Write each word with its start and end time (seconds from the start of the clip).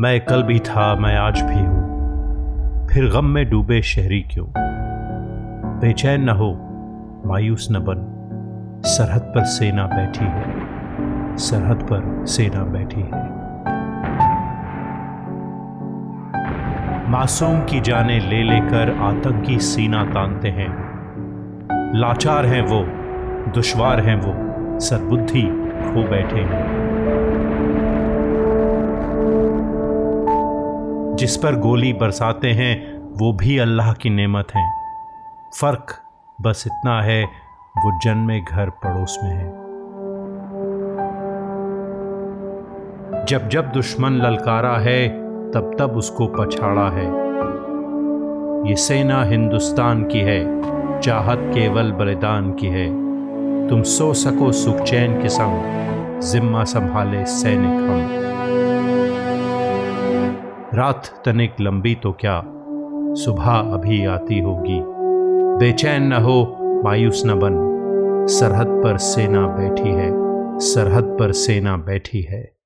मैं 0.00 0.20
कल 0.20 0.42
भी 0.42 0.58
था, 0.58 0.94
मैं 0.94 1.16
आज 1.16 1.40
भी 1.42 1.60
हूँ। 1.60 2.88
फिर 2.88 3.10
गम 3.10 3.24
में 3.24 3.50
डूबे 3.50 3.82
शहरी 3.82 4.20
क्यों? 4.20 4.46
बेचैन 5.80 6.24
न 6.24 6.28
हो, 6.28 6.52
मायूस 7.26 7.68
न 7.72 7.78
बन। 7.78 8.06
सरहद 8.84 9.20
पर 9.20 9.44
सेना 9.44 9.86
बैठी 9.86 10.24
है, 10.24 10.44
सरहद 11.36 11.82
पर 11.82 12.26
सेना 12.26 12.64
बैठी 12.64 13.00
है। 13.00 13.22
मासूम 17.10 17.60
की 17.60 17.80
जाने 17.80 18.18
ले 18.18 18.42
लेकर 18.42 18.96
आतंकी 19.00 19.58
सीना 19.58 20.04
तानते 20.04 20.48
हैं। 20.48 20.72
लाचार 21.94 22.46
हैं 22.46 22.62
वो, 22.62 22.84
दुश्वार 23.52 24.00
हैं 24.00 24.16
वो, 24.16 24.34
सरबुद्धि 24.80 25.42
खो 25.82 26.10
बैठे 26.10 26.40
हैं। 26.40 26.79
जिस 31.20 31.36
पर 31.36 31.54
गोली 31.54 31.92
बरसाते 31.92 32.48
हैं, 32.48 32.98
वो 33.18 33.32
भी 33.32 33.58
अल्लाह 33.58 33.92
की 33.92 34.10
नेमत 34.10 34.46
है। 34.56 34.70
फ़र्क 35.60 36.02
बस 36.40 36.64
इतना 36.66 37.02
है, 37.02 37.24
वो 37.76 38.00
जन्मे 38.04 38.40
घर 38.40 38.70
पड़ोस 38.70 39.18
में 39.24 39.30
है। 39.30 39.50
जब 43.24 43.48
जब 43.48 43.72
दुश्मन 43.72 44.12
ललकारा 44.12 44.78
है, 44.78 45.08
तब 45.50 45.76
तब 45.78 45.96
उसको 45.96 46.26
पछाड़ा 46.26 46.90
है। 46.90 47.06
ये 48.70 48.76
सेना 48.76 49.24
हिंदुस्तान 49.24 50.04
की 50.04 50.20
है, 50.20 50.62
चाहत 51.00 51.38
केवल 51.40 51.92
बलिदान 51.92 52.52
की 52.52 52.66
है। 52.66 52.88
तुम 53.68 53.82
सो 53.82 54.14
सको 54.14 54.52
सुख 54.52 54.80
चैन 54.80 55.22
के 55.22 55.28
संग, 55.28 55.62
जिम्मा 56.20 56.64
संभाले 56.64 57.24
सैनिक 57.24 57.90
हम। 57.90 58.29
रात 60.80 61.22
तनिक 61.24 61.54
लंबी 61.60 61.94
तो 61.94 62.12
क्या? 62.12 62.42
सुबह 63.14 63.50
अभी 63.50 64.06
आती 64.06 64.38
होगी। 64.38 64.80
बेचैन 65.58 66.02
न 66.02 66.12
हो, 66.12 66.56
मायूस 66.84 67.22
न 67.26 67.34
बन। 67.34 67.56
सरहद 68.26 68.66
पर 68.66 68.96
सेना 68.96 69.46
बैठी 69.46 69.88
है, 69.88 70.10
सरहद 70.58 71.16
पर 71.20 71.32
सेना 71.32 71.76
बैठी 71.76 72.20
है। 72.20 72.59